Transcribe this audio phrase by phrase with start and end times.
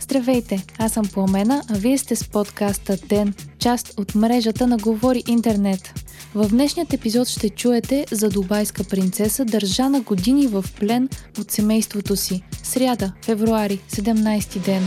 [0.00, 5.22] Здравейте, аз съм Пламена, а вие сте с подкаста ДЕН, част от мрежата на Говори
[5.28, 5.94] Интернет.
[6.34, 11.08] В днешният епизод ще чуете за дубайска принцеса, държана години в плен
[11.40, 12.42] от семейството си.
[12.62, 14.86] Сряда, февруари, 17 ден.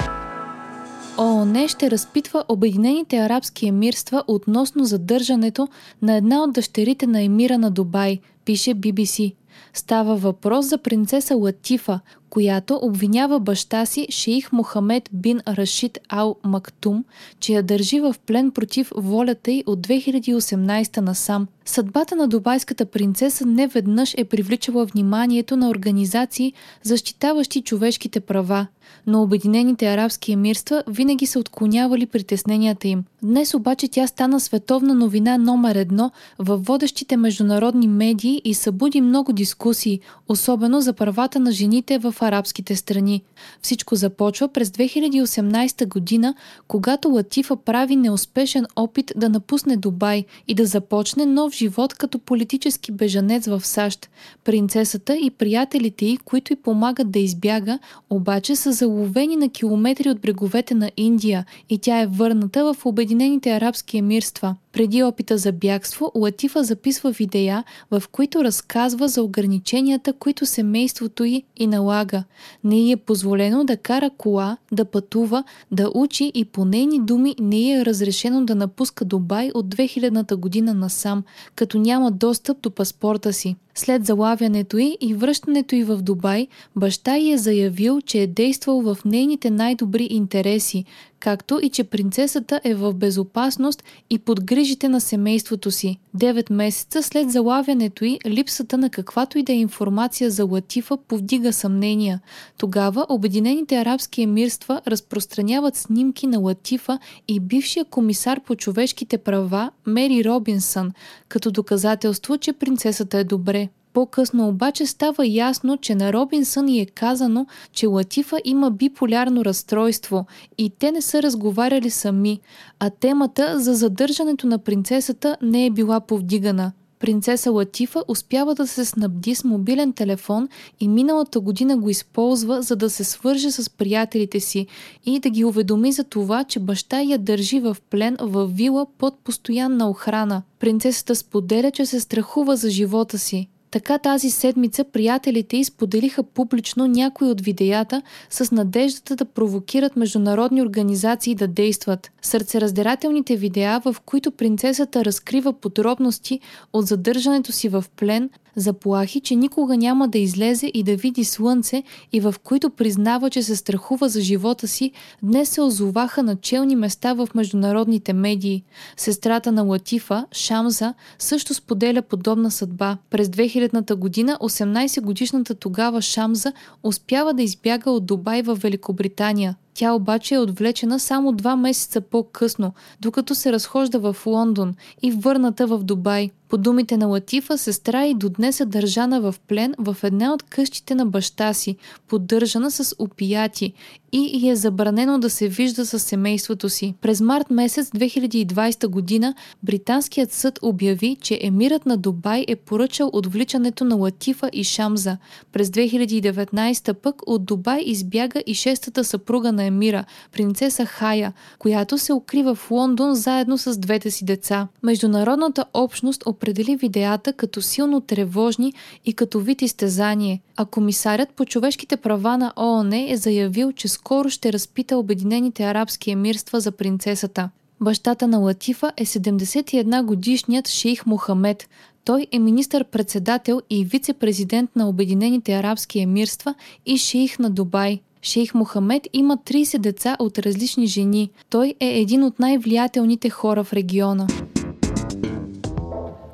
[1.18, 5.68] ООН ще разпитва Обединените арабски емирства относно задържането
[6.02, 9.36] на една от дъщерите на емира на Дубай, пише BBC.
[9.74, 12.00] Става въпрос за принцеса Латифа,
[12.36, 17.04] която обвинява баща си шейх Мохамед бин Рашид Ал Мактум,
[17.40, 21.48] че я държи в плен против волята й от 2018 насам.
[21.66, 26.54] Съдбата на дубайската принцеса не веднъж е привличала вниманието на организации,
[26.84, 28.68] защитаващи човешките права,
[29.08, 33.04] но Обединените арабски емирства винаги са отклонявали притесненията им.
[33.24, 39.34] Днес обаче тя стана световна новина номер едно във водещите международни медии и събуди много
[39.34, 43.24] дискусии, особено за правата на жените в арабските страни.
[43.62, 46.36] Всичко започва през 2018 година,
[46.68, 52.92] когато Латифа прави неуспешен опит да напусне Дубай и да започне нов живот като политически
[52.92, 54.10] бежанец в САЩ.
[54.44, 60.22] Принцесата и приятелите й, които й помагат да избяга, обаче са заловени на километри от
[60.22, 64.56] бреговете на Индия и тя е върната в Обединените арабски емирства.
[64.76, 71.44] Преди опита за бягство, Латифа записва видеа, в които разказва за ограниченията, които семейството й
[71.58, 72.24] и налага.
[72.64, 77.36] Не й е позволено да кара кола, да пътува, да учи и по нейни думи
[77.40, 81.24] не й е разрешено да напуска Дубай от 2000-та година насам,
[81.56, 83.56] като няма достъп до паспорта си.
[83.78, 88.82] След залавянето й и връщането й в Дубай, баща й е заявил, че е действал
[88.82, 90.86] в нейните най-добри интереси,
[91.20, 96.00] както и че принцесата е в безопасност и под грижите на семейството си.
[96.14, 101.54] Девет месеца след залавянето й, липсата на каквато и да е информация за Латифа повдига
[101.54, 102.20] съмнения.
[102.58, 110.26] Тогава Обединените арабски емирства разпространяват снимки на Латифа и бившия комисар по човешките права Мери
[110.26, 110.92] Робинсън,
[111.30, 113.65] като доказателство, че принцесата е добре.
[113.96, 120.26] По-късно обаче става ясно, че на Робинсън й е казано, че Латифа има биполярно разстройство
[120.58, 122.40] и те не са разговаряли сами,
[122.80, 126.72] а темата за задържането на принцесата не е била повдигана.
[127.00, 132.76] Принцеса Латифа успява да се снабди с мобилен телефон и миналата година го използва, за
[132.76, 134.68] да се свърже с приятелите си
[135.06, 139.20] и да ги уведоми за това, че баща я държи в плен в вила под
[139.20, 140.42] постоянна охрана.
[140.60, 143.48] Принцесата споделя, че се страхува за живота си.
[143.76, 151.36] Така тази седмица приятелите изподелиха публично някои от видеята с надеждата да провокират международни организации
[151.36, 152.12] да действат.
[152.22, 156.40] Сърцераздирателните видеа, в които принцесата разкрива подробности
[156.74, 161.84] от задържането си в плен, заплахи, че никога няма да излезе и да види слънце
[162.14, 164.92] и в които признава, че се страхува за живота си,
[165.24, 168.64] днес се озоваха на челни места в международните медии.
[168.98, 172.98] Сестрата на Латифа, Шамза, също споделя подобна съдба.
[173.10, 173.30] През
[173.70, 176.54] 2000-та година 18-годишната тогава Шамза
[176.84, 179.56] успява да избяга от Дубай в Великобритания.
[179.78, 185.68] Тя обаче е отвлечена само два месеца по-късно, докато се разхожда в Лондон и върната
[185.68, 186.30] в Дубай.
[186.50, 190.44] По думите на Латифа, сестра и до днес е държана в плен в една от
[190.44, 191.76] къщите на баща си,
[192.08, 193.74] поддържана с опияти
[194.12, 196.94] и е забранено да се вижда с семейството си.
[197.02, 203.86] През март месец 2020 година британският съд обяви, че емирът на Дубай е поръчал отвличането
[203.86, 205.18] на Латифа и Шамза.
[205.52, 212.14] През 2019 пък от Дубай избяга и шестата съпруга на емира, принцеса Хая, която се
[212.14, 214.68] укрива в Лондон заедно с двете си деца.
[214.84, 218.74] Международната общност определи видеята като силно тревожни
[219.06, 224.30] и като вид изтезание, а комисарят по човешките права на ООН е заявил, че скоро
[224.30, 227.50] ще разпита Обединените арабски емирства за принцесата.
[227.82, 231.70] Бащата на Латифа е 71 годишният шейх Мохамед.
[232.06, 236.56] Той е министър-председател и вице-президент на Обединените арабски емирства
[236.86, 238.00] и шейх на Дубай.
[238.26, 241.30] Шейх Мохамед има 30 деца от различни жени.
[241.50, 244.28] Той е един от най-влиятелните хора в региона.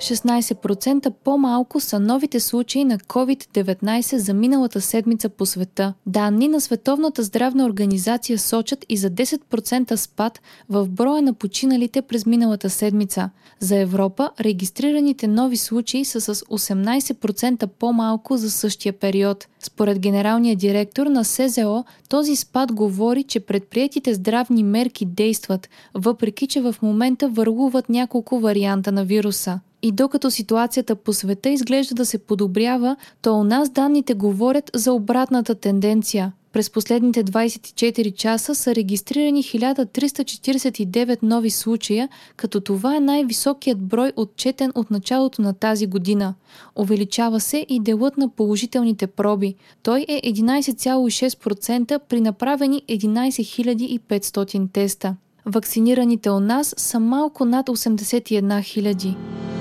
[0.01, 5.93] 16% по-малко са новите случаи на COVID-19 за миналата седмица по света.
[6.05, 12.25] Данни на Световната здравна организация сочат и за 10% спад в броя на починалите през
[12.25, 13.29] миналата седмица.
[13.59, 19.47] За Европа регистрираните нови случаи са с 18% по-малко за същия период.
[19.59, 26.61] Според генералния директор на СЗО, този спад говори, че предприятите здравни мерки действат, въпреки че
[26.61, 29.59] в момента върлуват няколко варианта на вируса.
[29.83, 34.93] И докато ситуацията по света изглежда да се подобрява, то у нас данните говорят за
[34.93, 36.31] обратната тенденция.
[36.53, 44.71] През последните 24 часа са регистрирани 1349 нови случая, като това е най-високият брой отчетен
[44.75, 46.33] от началото на тази година.
[46.75, 49.55] Увеличава се и делът на положителните проби.
[49.83, 55.15] Той е 11,6% при направени 11 500 теста.
[55.45, 59.60] Вакцинираните у нас са малко над 81 000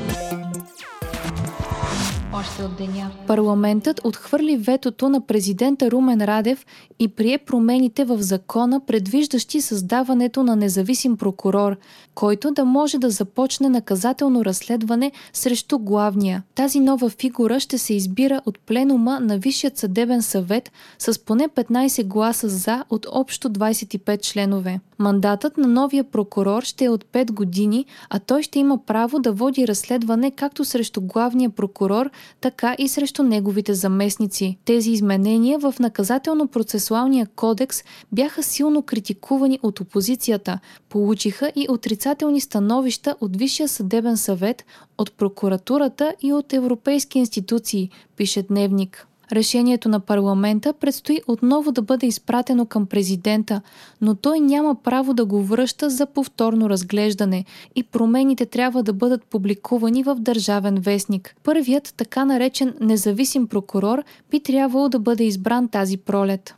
[2.41, 3.11] още от деня.
[3.27, 6.67] Парламентът отхвърли ветото на президента Румен Радев
[6.99, 11.77] и прие промените в закона, предвиждащи създаването на независим прокурор,
[12.15, 16.43] който да може да започне наказателно разследване срещу главния.
[16.55, 22.05] Тази нова фигура ще се избира от пленума на Висшият съдебен съвет с поне 15
[22.05, 24.81] гласа за от общо 25 членове.
[24.99, 29.33] Мандатът на новия прокурор ще е от 5 години, а той ще има право да
[29.33, 32.11] води разследване както срещу главния прокурор,
[32.41, 34.59] така и срещу неговите заместници.
[34.65, 43.37] Тези изменения в наказателно-процесуалния кодекс бяха силно критикувани от опозицията, получиха и отрицателни становища от
[43.37, 44.65] Висшия съдебен съвет,
[44.99, 49.06] от прокуратурата и от европейски институции, пише Дневник.
[49.32, 53.61] Решението на парламента предстои отново да бъде изпратено към президента,
[54.00, 57.44] но той няма право да го връща за повторно разглеждане
[57.77, 61.37] и промените трябва да бъдат публикувани в Държавен вестник.
[61.43, 66.55] Първият, така наречен независим прокурор, би трябвало да бъде избран тази пролет.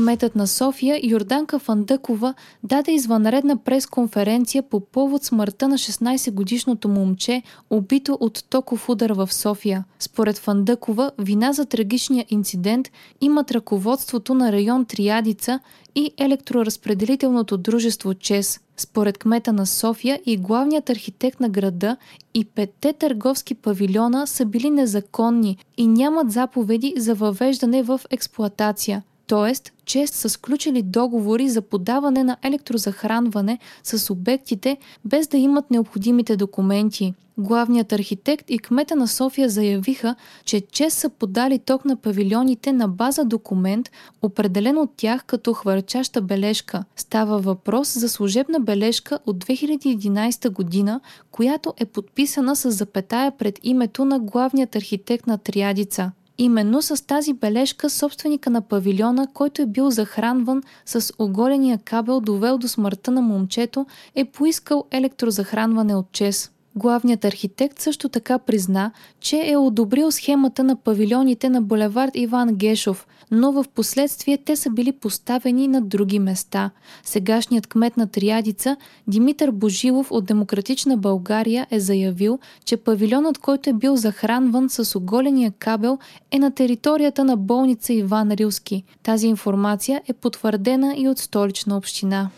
[0.00, 8.18] Кметът на София Йорданка Фандъкова даде извънредна пресконференция по повод смъртта на 16-годишното момче, убито
[8.20, 9.84] от токов удар в София.
[9.98, 12.88] Според Фандъкова, вина за трагичния инцидент
[13.20, 15.60] имат ръководството на район Триадица
[15.94, 18.60] и електроразпределителното дружество ЧЕС.
[18.76, 21.96] Според кмета на София и главният архитект на града
[22.34, 29.02] и петте търговски павилиона са били незаконни и нямат заповеди за въвеждане в експлоатация.
[29.30, 36.36] Тоест, чест са сключили договори за подаване на електрозахранване с обектите, без да имат необходимите
[36.36, 37.14] документи.
[37.38, 42.88] Главният архитект и кмета на София заявиха, че ЧЕС са подали ток на павилионите на
[42.88, 43.90] база документ,
[44.22, 46.84] определен от тях като хвърчаща бележка.
[46.96, 51.00] Става въпрос за служебна бележка от 2011 година,
[51.30, 56.12] която е подписана с запетая пред името на главният архитект на Триадица.
[56.42, 62.58] Именно с тази бележка собственика на павилиона, който е бил захранван с оголения кабел, довел
[62.58, 66.50] до смъртта на момчето, е поискал електрозахранване от ЧЕС.
[66.80, 68.90] Главният архитект също така призна,
[69.20, 74.70] че е одобрил схемата на павилионите на булевард Иван Гешов, но в последствие те са
[74.70, 76.70] били поставени на други места.
[77.04, 83.72] Сегашният кмет на Триадица, Димитър Божилов от Демократична България е заявил, че павилионът, който е
[83.72, 85.98] бил захранван с оголения кабел,
[86.30, 88.84] е на територията на болница Иван Рилски.
[89.02, 92.30] Тази информация е потвърдена и от столична община.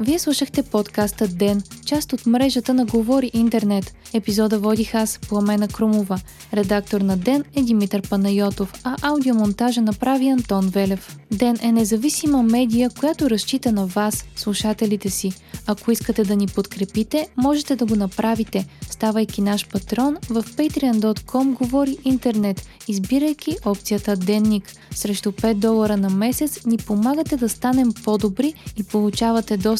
[0.00, 3.94] Вие слушахте подкаста Ден, част от мрежата на Говори Интернет.
[4.12, 6.20] Епизода водих аз, Пламена Крумова.
[6.54, 11.18] Редактор на Ден е Димитър Панайотов, а аудиомонтажа направи Антон Велев.
[11.30, 15.32] Ден е независима медия, която разчита на вас, слушателите си.
[15.66, 21.96] Ако искате да ни подкрепите, можете да го направите, ставайки наш патрон в patreon.com Говори
[22.04, 24.72] Интернет, избирайки опцията Денник.
[24.90, 29.56] Срещу 5 долара на месец ни помагате да станем по-добри и получавате